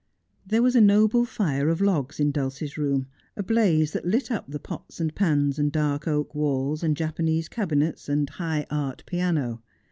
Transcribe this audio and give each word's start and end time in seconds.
There 0.47 0.63
was 0.63 0.75
a 0.75 0.81
noble 0.81 1.25
fire 1.25 1.69
of 1.69 1.79
logs 1.79 2.19
in 2.19 2.31
Dulcie's 2.31 2.75
room, 2.75 3.05
a 3.37 3.43
blaze 3.43 3.91
that 3.91 4.03
lit 4.03 4.31
up 4.31 4.47
the 4.49 4.57
pots 4.57 4.99
and 4.99 5.13
pans 5.13 5.59
and 5.59 5.71
dark 5.71 6.07
oak 6.07 6.33
walls, 6.33 6.81
and 6.81 6.97
Japanese 6.97 7.47
cabinets, 7.47 8.09
and 8.09 8.27
high 8.27 8.65
art 8.71 9.03
piano. 9.05 9.61